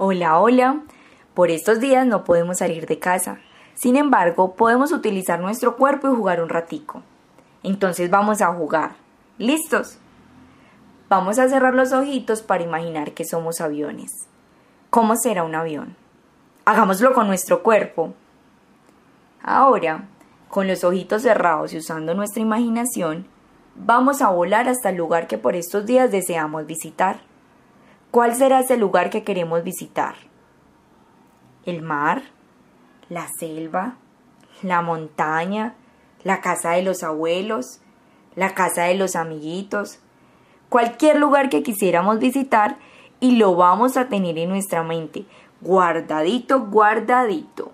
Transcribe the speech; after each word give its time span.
Hola, 0.00 0.38
hola. 0.38 0.82
Por 1.34 1.50
estos 1.50 1.80
días 1.80 2.06
no 2.06 2.22
podemos 2.22 2.58
salir 2.58 2.86
de 2.86 3.00
casa. 3.00 3.40
Sin 3.74 3.96
embargo, 3.96 4.54
podemos 4.54 4.92
utilizar 4.92 5.40
nuestro 5.40 5.76
cuerpo 5.76 6.06
y 6.06 6.14
jugar 6.14 6.40
un 6.40 6.48
ratico. 6.48 7.02
Entonces 7.64 8.08
vamos 8.08 8.40
a 8.40 8.54
jugar. 8.54 8.92
¿Listos? 9.38 9.98
Vamos 11.08 11.40
a 11.40 11.48
cerrar 11.48 11.74
los 11.74 11.92
ojitos 11.92 12.42
para 12.42 12.62
imaginar 12.62 13.10
que 13.10 13.24
somos 13.24 13.60
aviones. 13.60 14.12
¿Cómo 14.90 15.16
será 15.16 15.42
un 15.42 15.56
avión? 15.56 15.96
Hagámoslo 16.64 17.12
con 17.12 17.26
nuestro 17.26 17.64
cuerpo. 17.64 18.14
Ahora, 19.42 20.04
con 20.48 20.68
los 20.68 20.84
ojitos 20.84 21.22
cerrados 21.22 21.72
y 21.72 21.78
usando 21.78 22.14
nuestra 22.14 22.40
imaginación, 22.40 23.26
vamos 23.74 24.22
a 24.22 24.28
volar 24.28 24.68
hasta 24.68 24.90
el 24.90 24.96
lugar 24.96 25.26
que 25.26 25.38
por 25.38 25.56
estos 25.56 25.86
días 25.86 26.12
deseamos 26.12 26.66
visitar. 26.66 27.27
¿Cuál 28.10 28.34
será 28.34 28.60
ese 28.60 28.78
lugar 28.78 29.10
que 29.10 29.22
queremos 29.22 29.62
visitar? 29.62 30.14
¿El 31.66 31.82
mar? 31.82 32.22
¿La 33.10 33.28
selva? 33.38 33.96
¿La 34.62 34.80
montaña? 34.80 35.74
¿La 36.24 36.40
casa 36.40 36.70
de 36.70 36.82
los 36.82 37.02
abuelos? 37.02 37.80
¿La 38.34 38.54
casa 38.54 38.84
de 38.84 38.94
los 38.94 39.14
amiguitos? 39.14 40.00
Cualquier 40.70 41.18
lugar 41.18 41.50
que 41.50 41.62
quisiéramos 41.62 42.18
visitar 42.18 42.78
y 43.20 43.36
lo 43.36 43.54
vamos 43.56 43.98
a 43.98 44.08
tener 44.08 44.38
en 44.38 44.48
nuestra 44.48 44.82
mente, 44.82 45.26
guardadito, 45.60 46.60
guardadito. 46.60 47.72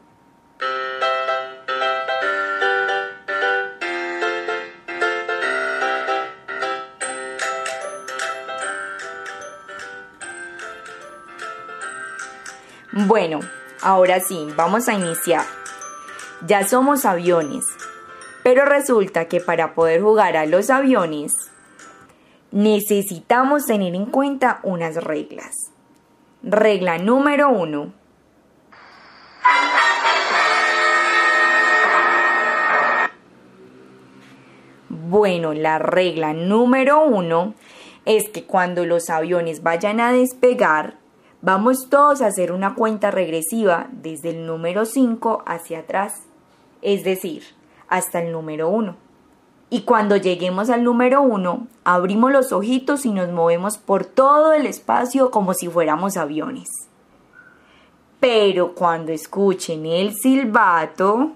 Bueno, 12.96 13.40
ahora 13.82 14.20
sí, 14.20 14.46
vamos 14.56 14.88
a 14.88 14.94
iniciar. 14.94 15.44
Ya 16.46 16.64
somos 16.64 17.04
aviones, 17.04 17.64
pero 18.44 18.64
resulta 18.64 19.24
que 19.26 19.40
para 19.40 19.74
poder 19.74 20.00
jugar 20.00 20.36
a 20.36 20.46
los 20.46 20.70
aviones 20.70 21.34
necesitamos 22.52 23.66
tener 23.66 23.96
en 23.96 24.06
cuenta 24.06 24.60
unas 24.62 24.94
reglas. 25.02 25.72
Regla 26.44 26.98
número 26.98 27.48
uno. 27.48 27.92
Bueno, 34.88 35.52
la 35.52 35.80
regla 35.80 36.32
número 36.32 37.02
uno 37.02 37.54
es 38.04 38.28
que 38.28 38.44
cuando 38.44 38.86
los 38.86 39.10
aviones 39.10 39.64
vayan 39.64 39.98
a 39.98 40.12
despegar, 40.12 41.02
Vamos 41.46 41.90
todos 41.90 42.22
a 42.22 42.28
hacer 42.28 42.52
una 42.52 42.74
cuenta 42.74 43.10
regresiva 43.10 43.88
desde 43.92 44.30
el 44.30 44.46
número 44.46 44.86
5 44.86 45.42
hacia 45.44 45.80
atrás, 45.80 46.22
es 46.80 47.04
decir, 47.04 47.42
hasta 47.86 48.22
el 48.22 48.32
número 48.32 48.70
1. 48.70 48.96
Y 49.68 49.82
cuando 49.82 50.16
lleguemos 50.16 50.70
al 50.70 50.84
número 50.84 51.20
1, 51.20 51.66
abrimos 51.84 52.32
los 52.32 52.50
ojitos 52.50 53.04
y 53.04 53.10
nos 53.10 53.28
movemos 53.28 53.76
por 53.76 54.06
todo 54.06 54.54
el 54.54 54.64
espacio 54.64 55.30
como 55.30 55.52
si 55.52 55.68
fuéramos 55.68 56.16
aviones. 56.16 56.70
Pero 58.20 58.74
cuando 58.74 59.12
escuchen 59.12 59.84
el 59.84 60.14
silbato, 60.14 61.32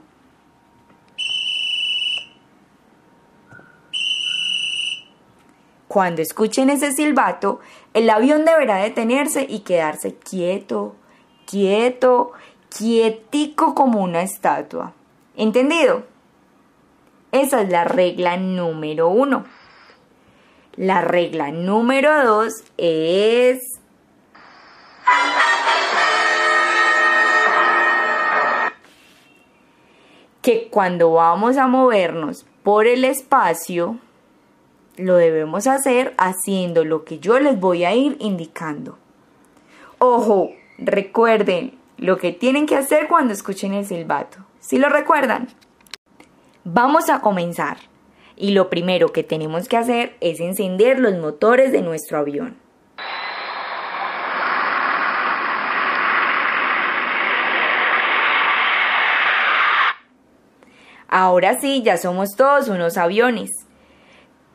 Cuando 5.88 6.20
escuchen 6.20 6.68
ese 6.68 6.92
silbato, 6.92 7.60
el 7.94 8.10
avión 8.10 8.44
deberá 8.44 8.76
detenerse 8.76 9.46
y 9.48 9.60
quedarse 9.60 10.14
quieto, 10.14 10.94
quieto, 11.46 12.32
quietico 12.68 13.74
como 13.74 14.02
una 14.02 14.20
estatua. 14.20 14.92
¿Entendido? 15.34 16.04
Esa 17.32 17.62
es 17.62 17.70
la 17.70 17.84
regla 17.84 18.36
número 18.36 19.08
uno. 19.08 19.46
La 20.76 21.00
regla 21.00 21.50
número 21.50 22.24
dos 22.24 22.64
es... 22.76 23.80
que 30.42 30.68
cuando 30.70 31.12
vamos 31.12 31.58
a 31.58 31.66
movernos 31.66 32.46
por 32.62 32.86
el 32.86 33.04
espacio, 33.04 33.98
lo 34.98 35.16
debemos 35.16 35.66
hacer 35.66 36.14
haciendo 36.18 36.84
lo 36.84 37.04
que 37.04 37.18
yo 37.18 37.38
les 37.38 37.58
voy 37.58 37.84
a 37.84 37.94
ir 37.94 38.16
indicando. 38.20 38.98
Ojo, 39.98 40.50
recuerden 40.78 41.78
lo 41.96 42.18
que 42.18 42.32
tienen 42.32 42.66
que 42.66 42.76
hacer 42.76 43.08
cuando 43.08 43.32
escuchen 43.32 43.74
el 43.74 43.86
silbato. 43.86 44.38
¿Sí 44.60 44.78
lo 44.78 44.88
recuerdan? 44.88 45.48
Vamos 46.64 47.08
a 47.08 47.20
comenzar. 47.20 47.78
Y 48.36 48.52
lo 48.52 48.70
primero 48.70 49.12
que 49.12 49.24
tenemos 49.24 49.68
que 49.68 49.76
hacer 49.76 50.16
es 50.20 50.38
encender 50.40 51.00
los 51.00 51.14
motores 51.16 51.72
de 51.72 51.82
nuestro 51.82 52.18
avión. 52.18 52.56
Ahora 61.08 61.58
sí, 61.58 61.82
ya 61.82 61.96
somos 61.96 62.36
todos 62.36 62.68
unos 62.68 62.98
aviones. 62.98 63.50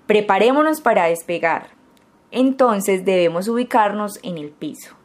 Preparémonos 0.06 0.82
para 0.82 1.06
despegar. 1.06 1.70
Entonces 2.32 3.06
debemos 3.06 3.48
ubicarnos 3.48 4.20
en 4.24 4.38
el 4.38 4.50
piso. 4.50 4.96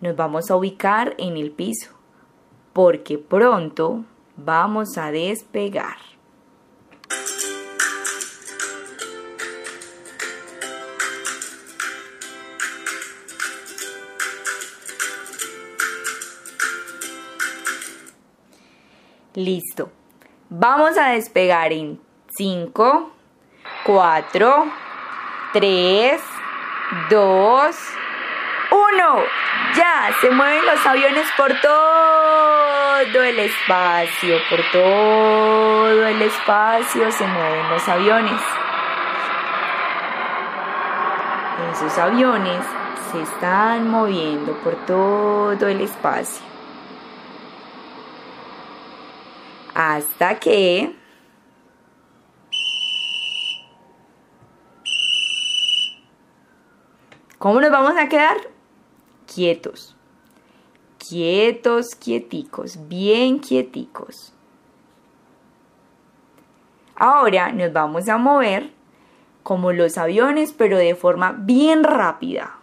Nos 0.00 0.16
vamos 0.16 0.50
a 0.50 0.56
ubicar 0.56 1.14
en 1.18 1.36
el 1.36 1.50
piso 1.50 1.90
porque 2.72 3.18
pronto 3.18 4.04
vamos 4.36 4.96
a 4.96 5.10
despegar. 5.10 5.96
Listo. 19.34 19.90
Vamos 20.50 20.98
a 20.98 21.10
despegar 21.10 21.72
en 21.72 21.98
5, 22.36 23.12
4, 23.84 24.66
3, 25.52 26.22
2, 27.10 27.76
1. 28.70 29.24
Ya, 29.76 30.10
se 30.20 30.30
mueven 30.30 30.64
los 30.64 30.86
aviones 30.86 31.26
por 31.36 31.52
todo 31.60 33.22
el 33.22 33.38
espacio, 33.40 34.36
por 34.48 34.60
todo 34.70 36.06
el 36.06 36.22
espacio 36.22 37.10
se 37.10 37.26
mueven 37.26 37.70
los 37.70 37.88
aviones. 37.88 38.40
Esos 41.72 41.98
aviones 41.98 42.64
se 43.10 43.22
están 43.22 43.90
moviendo 43.90 44.52
por 44.58 44.74
todo 44.86 45.66
el 45.66 45.80
espacio. 45.80 46.42
Hasta 49.74 50.38
que 50.38 51.01
¿Cómo 57.42 57.60
nos 57.60 57.72
vamos 57.72 57.94
a 57.98 58.08
quedar? 58.08 58.36
Quietos. 59.26 59.96
Quietos, 60.96 61.96
quieticos, 61.96 62.78
bien 62.86 63.40
quieticos. 63.40 64.32
Ahora 66.94 67.50
nos 67.50 67.72
vamos 67.72 68.08
a 68.08 68.16
mover 68.16 68.70
como 69.42 69.72
los 69.72 69.98
aviones, 69.98 70.54
pero 70.56 70.78
de 70.78 70.94
forma 70.94 71.32
bien 71.36 71.82
rápida. 71.82 72.58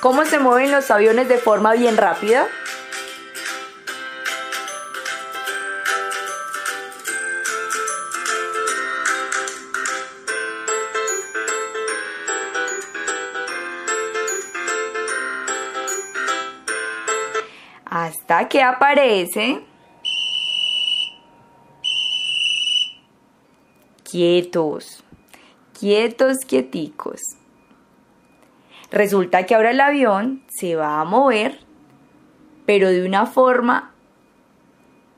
¿Cómo 0.00 0.24
se 0.24 0.40
mueven 0.40 0.72
los 0.72 0.90
aviones 0.90 1.28
de 1.28 1.38
forma 1.38 1.74
bien 1.74 1.96
rápida? 1.96 2.48
Que 18.48 18.62
aparece 18.62 19.62
quietos, 24.04 25.02
quietos, 25.78 26.38
quieticos. 26.46 27.20
Resulta 28.90 29.46
que 29.46 29.54
ahora 29.54 29.70
el 29.70 29.80
avión 29.80 30.42
se 30.48 30.76
va 30.76 31.00
a 31.00 31.04
mover, 31.04 31.60
pero 32.66 32.90
de 32.90 33.06
una 33.06 33.24
forma 33.26 33.92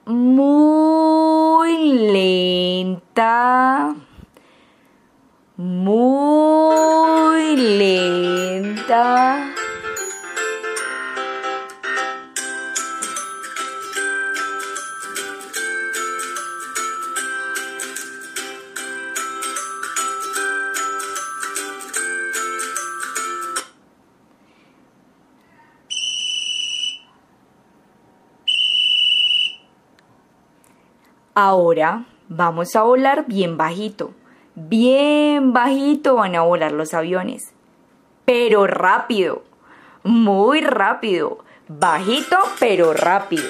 muy 0.07 1.93
lenta, 2.13 3.95
muy 5.57 7.21
vuelta. 8.91 9.40
Ahora 31.43 32.05
vamos 32.29 32.77
a 32.77 32.83
volar 32.83 33.25
bien 33.27 33.57
bajito. 33.57 34.11
Bien 34.55 35.55
bajito 35.55 36.17
van 36.17 36.37
a 36.37 36.43
volar 36.43 36.71
los 36.71 36.93
aviones. 36.93 37.55
Pero 38.27 38.67
rápido. 38.67 39.43
Muy 40.03 40.61
rápido. 40.61 41.39
Bajito 41.67 42.37
pero 42.59 42.93
rápido. 42.93 43.45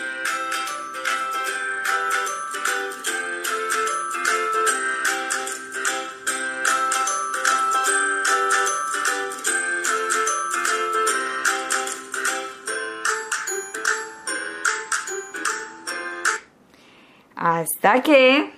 Hasta 17.41 18.03
que... 18.03 18.53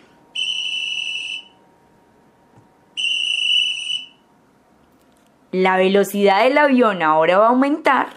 La 5.53 5.77
velocidad 5.77 6.43
del 6.43 6.59
avión 6.59 7.03
ahora 7.03 7.39
va 7.39 7.47
a 7.47 7.51
aumentar, 7.51 8.09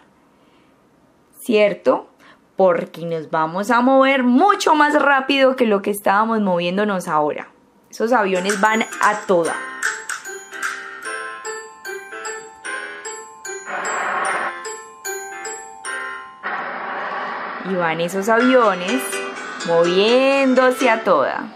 ¿cierto? 1.38 2.10
Porque 2.56 3.06
nos 3.06 3.30
vamos 3.30 3.70
a 3.72 3.82
mover 3.82 4.24
mucho 4.24 4.74
más 4.74 5.00
rápido 5.00 5.58
que 5.58 5.66
lo 5.66 5.82
que 5.82 5.92
estábamos 5.92 6.40
moviéndonos 6.42 7.10
ahora. 7.10 7.50
Esos 7.92 8.14
aviones 8.14 8.60
van 8.62 8.86
a 9.02 9.20
toda. 9.28 9.54
Y 17.70 17.76
van 17.76 18.00
esos 18.00 18.30
aviones 18.30 19.25
moviéndose 19.66 20.90
a 20.90 21.04
toda. 21.04 21.48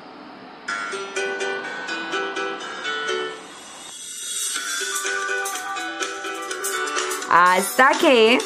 Hasta 7.31 7.91
que 7.99 8.39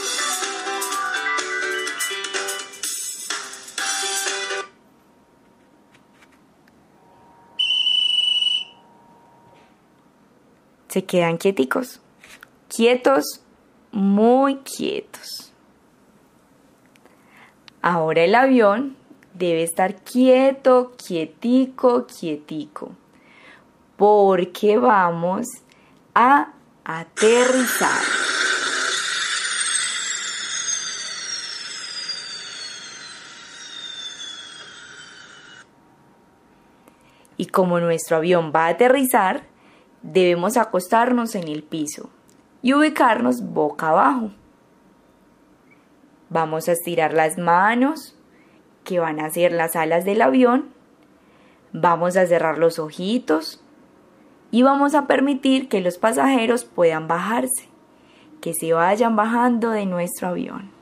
se 10.90 11.06
quedan 11.06 11.38
quieticos, 11.38 12.02
quietos, 12.68 13.42
muy 13.92 14.58
quietos. 14.58 15.54
Ahora 17.82 18.24
el 18.24 18.36
avión 18.36 18.98
debe 19.34 19.64
estar 19.64 19.96
quieto, 20.04 20.94
quietico, 20.98 22.06
quietico, 22.06 22.92
porque 23.98 24.78
vamos 24.78 25.48
a 26.14 26.54
aterrizar. 26.84 28.02
Y 37.36 37.48
como 37.48 37.80
nuestro 37.80 38.18
avión 38.18 38.52
va 38.56 38.68
a 38.68 38.70
aterrizar, 38.70 39.44
debemos 40.02 40.56
acostarnos 40.56 41.36
en 41.36 41.48
el 41.48 41.64
piso 41.64 42.10
y 42.62 42.74
ubicarnos 42.74 43.42
boca 43.42 43.90
abajo. 43.90 44.32
Vamos 46.30 46.68
a 46.68 46.74
estirar 46.74 47.14
las 47.14 47.38
manos, 47.38 48.16
que 48.84 49.00
van 49.00 49.20
a 49.20 49.30
ser 49.30 49.52
las 49.52 49.76
alas 49.76 50.06
del 50.06 50.22
avión. 50.22 50.70
Vamos 51.72 52.18
a 52.18 52.28
cerrar 52.28 52.58
los 52.58 52.80
ojitos 52.80 53.64
y 54.52 54.62
vamos 54.62 54.94
a 54.94 55.08
permitir 55.08 55.70
que 55.70 55.82
los 55.82 55.98
pasajeros 55.98 56.66
puedan 56.66 57.08
bajarse, 57.08 57.70
que 58.42 58.54
se 58.54 58.74
vayan 58.74 59.16
bajando 59.16 59.72
de 59.72 59.86
nuestro 59.86 60.28
avión. 60.28 60.73